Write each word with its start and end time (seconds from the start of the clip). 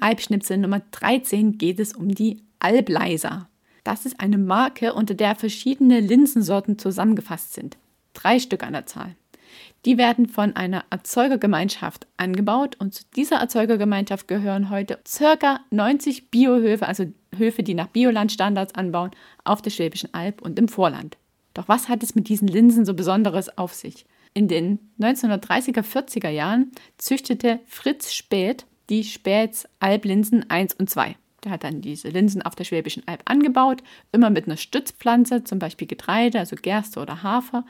Alpschnipsel 0.00 0.58
Nummer 0.58 0.82
13 0.90 1.58
geht 1.58 1.80
es 1.80 1.94
um 1.94 2.08
die 2.08 2.42
Albleiser. 2.58 3.48
Das 3.84 4.06
ist 4.06 4.20
eine 4.20 4.38
Marke, 4.38 4.94
unter 4.94 5.14
der 5.14 5.34
verschiedene 5.36 6.00
Linsensorten 6.00 6.78
zusammengefasst 6.78 7.54
sind. 7.54 7.78
Drei 8.14 8.38
Stück 8.38 8.62
an 8.62 8.72
der 8.72 8.86
Zahl. 8.86 9.16
Die 9.86 9.96
werden 9.96 10.28
von 10.28 10.54
einer 10.56 10.84
Erzeugergemeinschaft 10.90 12.06
angebaut 12.16 12.76
und 12.78 12.94
zu 12.94 13.04
dieser 13.16 13.36
Erzeugergemeinschaft 13.36 14.28
gehören 14.28 14.68
heute 14.68 14.98
ca. 15.18 15.60
90 15.70 16.30
Biohöfe, 16.30 16.86
also 16.86 17.06
Höfe, 17.34 17.62
die 17.62 17.74
nach 17.74 17.86
Biolandstandards 17.86 18.74
anbauen, 18.74 19.10
auf 19.44 19.62
der 19.62 19.70
Schwäbischen 19.70 20.12
Alb 20.12 20.42
und 20.42 20.58
im 20.58 20.68
Vorland. 20.68 21.16
Doch 21.54 21.68
was 21.68 21.88
hat 21.88 22.02
es 22.02 22.14
mit 22.14 22.28
diesen 22.28 22.48
Linsen 22.48 22.84
so 22.84 22.94
Besonderes 22.94 23.56
auf 23.56 23.72
sich? 23.72 24.04
In 24.34 24.46
den 24.46 24.78
1930er, 25.00 25.82
40er 25.82 26.28
Jahren 26.28 26.70
züchtete 26.98 27.60
Fritz 27.66 28.12
Späth 28.12 28.66
die 28.90 29.04
Späths 29.04 29.66
Alblinsen 29.78 30.50
1 30.50 30.74
und 30.74 30.90
2. 30.90 31.16
Der 31.44 31.52
hat 31.52 31.64
dann 31.64 31.80
diese 31.80 32.08
Linsen 32.08 32.42
auf 32.42 32.54
der 32.54 32.64
Schwäbischen 32.64 33.02
Alb 33.06 33.22
angebaut, 33.24 33.82
immer 34.12 34.28
mit 34.28 34.46
einer 34.46 34.58
Stützpflanze, 34.58 35.44
zum 35.44 35.58
Beispiel 35.58 35.86
Getreide, 35.86 36.38
also 36.38 36.54
Gerste 36.56 37.00
oder 37.00 37.22
Hafer. 37.22 37.64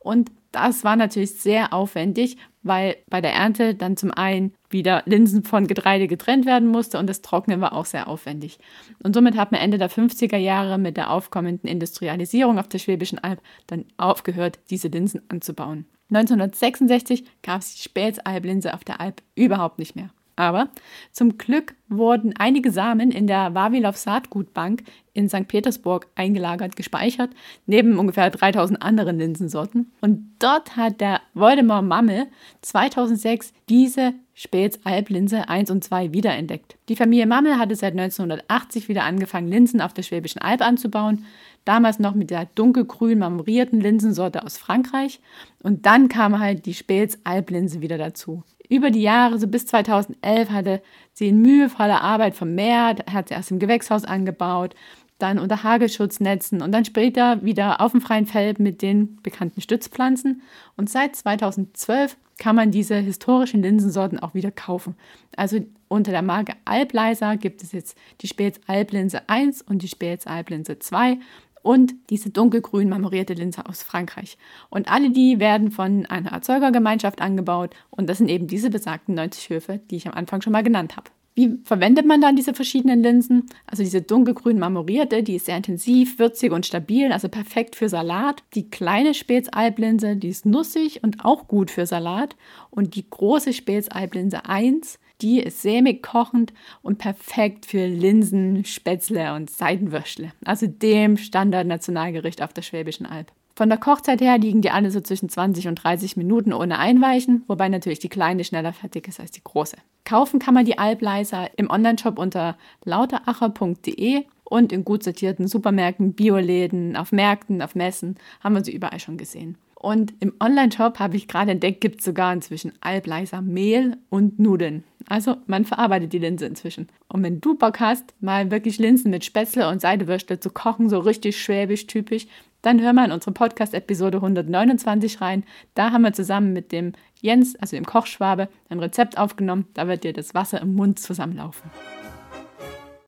Und 0.00 0.32
das 0.50 0.82
war 0.82 0.96
natürlich 0.96 1.36
sehr 1.36 1.72
aufwendig, 1.72 2.36
weil 2.62 2.96
bei 3.08 3.20
der 3.20 3.32
Ernte 3.32 3.74
dann 3.74 3.96
zum 3.96 4.10
einen 4.10 4.52
wieder 4.70 5.02
Linsen 5.06 5.44
von 5.44 5.66
Getreide 5.66 6.08
getrennt 6.08 6.46
werden 6.46 6.68
musste 6.68 6.98
und 6.98 7.06
das 7.06 7.22
Trocknen 7.22 7.60
war 7.60 7.74
auch 7.74 7.86
sehr 7.86 8.08
aufwendig. 8.08 8.58
Und 9.02 9.14
somit 9.14 9.36
hat 9.36 9.52
man 9.52 9.60
Ende 9.60 9.78
der 9.78 9.90
50er 9.90 10.36
Jahre 10.36 10.78
mit 10.78 10.96
der 10.96 11.10
aufkommenden 11.10 11.68
Industrialisierung 11.68 12.58
auf 12.58 12.68
der 12.68 12.78
Schwäbischen 12.78 13.18
Alb 13.18 13.40
dann 13.68 13.84
aufgehört, 13.96 14.58
diese 14.70 14.88
Linsen 14.88 15.22
anzubauen. 15.28 15.86
1966 16.10 17.24
gab 17.42 17.60
es 17.60 17.74
die 17.74 17.82
Spätsalblinse 17.82 18.74
auf 18.74 18.84
der 18.84 19.00
Alb 19.00 19.22
überhaupt 19.34 19.78
nicht 19.78 19.96
mehr. 19.96 20.10
Aber 20.36 20.68
zum 21.10 21.36
Glück 21.38 21.74
wurden 21.88 22.34
einige 22.38 22.70
Samen 22.70 23.10
in 23.10 23.26
der 23.26 23.54
Wawilow 23.54 23.92
Saatgutbank 23.92 24.84
in 25.12 25.28
St. 25.28 25.46
Petersburg 25.46 26.08
eingelagert, 26.14 26.76
gespeichert, 26.76 27.30
neben 27.66 27.98
ungefähr 27.98 28.30
3000 28.30 28.80
anderen 28.82 29.18
Linsensorten. 29.18 29.92
Und 30.00 30.36
dort 30.38 30.76
hat 30.76 31.00
der 31.00 31.20
Voldemar 31.34 31.82
Mammel 31.82 32.26
2006 32.62 33.52
diese 33.68 34.14
Späts 34.34 34.80
Alblinse 34.84 35.48
1 35.48 35.70
und 35.70 35.84
2 35.84 36.12
wiederentdeckt. 36.12 36.76
Die 36.88 36.96
Familie 36.96 37.26
Mammel 37.26 37.58
hatte 37.58 37.76
seit 37.76 37.92
1980 37.92 38.88
wieder 38.88 39.04
angefangen, 39.04 39.48
Linsen 39.48 39.80
auf 39.80 39.92
der 39.92 40.02
Schwäbischen 40.02 40.40
Alb 40.40 40.62
anzubauen, 40.62 41.26
damals 41.64 41.98
noch 41.98 42.14
mit 42.14 42.30
der 42.30 42.46
dunkelgrün 42.54 43.18
marmorierten 43.18 43.80
Linsensorte 43.80 44.42
aus 44.44 44.56
Frankreich. 44.56 45.20
Und 45.62 45.86
dann 45.86 46.08
kam 46.08 46.38
halt 46.38 46.66
die 46.66 46.74
Späts 46.74 47.18
Alblinse 47.24 47.80
wieder 47.80 47.98
dazu 47.98 48.42
über 48.72 48.90
die 48.90 49.02
Jahre, 49.02 49.38
so 49.38 49.46
bis 49.46 49.66
2011, 49.66 50.50
hatte 50.50 50.82
sie 51.12 51.28
in 51.28 51.42
mühevoller 51.42 52.00
Arbeit 52.00 52.34
vermehrt, 52.34 53.12
hat 53.12 53.28
sie 53.28 53.34
erst 53.34 53.50
im 53.50 53.58
Gewächshaus 53.58 54.04
angebaut, 54.04 54.74
dann 55.18 55.38
unter 55.38 55.62
Hagelschutznetzen 55.62 56.62
und 56.62 56.72
dann 56.72 56.86
später 56.86 57.44
wieder 57.44 57.82
auf 57.82 57.92
dem 57.92 58.00
freien 58.00 58.26
Feld 58.26 58.58
mit 58.58 58.80
den 58.80 59.18
bekannten 59.22 59.60
Stützpflanzen. 59.60 60.42
Und 60.76 60.88
seit 60.88 61.14
2012 61.14 62.16
kann 62.38 62.56
man 62.56 62.70
diese 62.70 62.96
historischen 62.96 63.62
Linsensorten 63.62 64.18
auch 64.18 64.34
wieder 64.34 64.50
kaufen. 64.50 64.96
Also 65.36 65.60
unter 65.88 66.10
der 66.10 66.22
Marke 66.22 66.54
Albleiser 66.64 67.36
gibt 67.36 67.62
es 67.62 67.72
jetzt 67.72 67.96
die 68.20 68.28
Späts 68.28 68.60
Alblinse 68.66 69.28
1 69.28 69.62
und 69.62 69.82
die 69.82 69.88
Späts 69.88 70.26
Alblinse 70.26 70.78
2 70.78 71.18
und 71.62 71.94
diese 72.10 72.30
dunkelgrün 72.30 72.88
marmorierte 72.88 73.34
Linse 73.34 73.66
aus 73.66 73.82
Frankreich. 73.82 74.36
Und 74.68 74.90
alle 74.90 75.10
die 75.10 75.38
werden 75.38 75.70
von 75.70 76.06
einer 76.06 76.32
Erzeugergemeinschaft 76.32 77.20
angebaut 77.20 77.74
und 77.90 78.08
das 78.08 78.18
sind 78.18 78.28
eben 78.28 78.46
diese 78.46 78.70
besagten 78.70 79.14
90 79.14 79.50
Höfe, 79.50 79.80
die 79.90 79.96
ich 79.96 80.06
am 80.06 80.14
Anfang 80.14 80.42
schon 80.42 80.52
mal 80.52 80.62
genannt 80.62 80.96
habe. 80.96 81.10
Wie 81.34 81.58
verwendet 81.64 82.04
man 82.04 82.20
dann 82.20 82.36
diese 82.36 82.52
verschiedenen 82.52 83.02
Linsen? 83.02 83.46
Also 83.66 83.82
diese 83.82 84.02
dunkelgrün 84.02 84.58
marmorierte, 84.58 85.22
die 85.22 85.36
ist 85.36 85.46
sehr 85.46 85.56
intensiv, 85.56 86.18
würzig 86.18 86.52
und 86.52 86.66
stabil, 86.66 87.10
also 87.10 87.28
perfekt 87.28 87.74
für 87.74 87.88
Salat. 87.88 88.42
Die 88.54 88.68
kleine 88.68 89.14
Spätsalblinse, 89.14 90.16
die 90.16 90.28
ist 90.28 90.44
nussig 90.44 91.02
und 91.02 91.24
auch 91.24 91.48
gut 91.48 91.70
für 91.70 91.86
Salat. 91.86 92.36
Und 92.68 92.96
die 92.96 93.08
große 93.08 93.54
Spätsalblinse 93.54 94.44
1, 94.44 94.98
die 95.22 95.40
ist 95.40 95.62
sämig 95.62 96.02
kochend 96.02 96.52
und 96.82 96.98
perfekt 96.98 97.64
für 97.64 97.86
Linsen, 97.86 98.66
Spätzle 98.66 99.34
und 99.34 99.48
Seidenwürstle. 99.48 100.32
Also 100.44 100.66
dem 100.66 101.16
Standard-Nationalgericht 101.16 102.42
auf 102.42 102.52
der 102.52 102.62
Schwäbischen 102.62 103.06
Alb. 103.06 103.32
Von 103.62 103.68
der 103.68 103.78
Kochzeit 103.78 104.20
her 104.20 104.38
liegen 104.38 104.60
die 104.60 104.72
alle 104.72 104.90
so 104.90 105.00
zwischen 105.00 105.28
20 105.28 105.68
und 105.68 105.76
30 105.76 106.16
Minuten 106.16 106.52
ohne 106.52 106.80
Einweichen, 106.80 107.44
wobei 107.46 107.68
natürlich 107.68 108.00
die 108.00 108.08
kleine 108.08 108.42
schneller 108.42 108.72
fertig 108.72 109.06
ist 109.06 109.20
als 109.20 109.30
die 109.30 109.44
große. 109.44 109.76
Kaufen 110.04 110.40
kann 110.40 110.54
man 110.54 110.64
die 110.64 110.78
Albleiser 110.78 111.48
im 111.56 111.70
Onlineshop 111.70 112.18
unter 112.18 112.58
lauteracher.de 112.84 114.24
und 114.42 114.72
in 114.72 114.84
gut 114.84 115.04
sortierten 115.04 115.46
Supermärkten, 115.46 116.14
Bioläden, 116.14 116.96
auf 116.96 117.12
Märkten, 117.12 117.62
auf 117.62 117.76
Messen 117.76 118.16
haben 118.40 118.56
wir 118.56 118.64
sie 118.64 118.74
überall 118.74 118.98
schon 118.98 119.16
gesehen. 119.16 119.56
Und 119.76 120.12
im 120.18 120.34
Online-Shop 120.40 120.98
habe 120.98 121.16
ich 121.16 121.28
gerade 121.28 121.52
entdeckt, 121.52 121.80
gibt 121.80 122.00
es 122.00 122.04
sogar 122.04 122.32
inzwischen 122.32 122.72
Albleiser 122.80 123.42
Mehl 123.42 123.96
und 124.10 124.40
Nudeln. 124.40 124.82
Also 125.08 125.36
man 125.46 125.64
verarbeitet 125.64 126.12
die 126.12 126.18
Linse 126.18 126.46
inzwischen. 126.46 126.88
Und 127.08 127.22
wenn 127.22 127.40
du 127.40 127.56
Bock 127.56 127.78
hast, 127.78 128.14
mal 128.20 128.50
wirklich 128.50 128.78
Linsen 128.78 129.10
mit 129.10 129.24
Spätzle 129.24 129.68
und 129.68 129.80
Seidewürstel 129.80 130.40
zu 130.40 130.50
kochen, 130.50 130.88
so 130.88 130.98
richtig 130.98 131.40
schwäbisch 131.40 131.86
typisch, 131.86 132.26
dann 132.62 132.80
hör 132.80 132.92
mal 132.92 133.04
in 133.04 133.12
unsere 133.12 133.32
Podcast-Episode 133.32 134.18
129 134.18 135.20
rein. 135.20 135.44
Da 135.74 135.90
haben 135.90 136.02
wir 136.02 136.12
zusammen 136.12 136.52
mit 136.52 136.72
dem 136.72 136.92
Jens, 137.20 137.56
also 137.56 137.76
dem 137.76 137.84
Kochschwabe, 137.84 138.48
ein 138.68 138.80
Rezept 138.80 139.18
aufgenommen. 139.18 139.66
Da 139.74 139.86
wird 139.88 140.04
dir 140.04 140.12
das 140.12 140.34
Wasser 140.34 140.60
im 140.60 140.74
Mund 140.74 140.98
zusammenlaufen. 140.98 141.70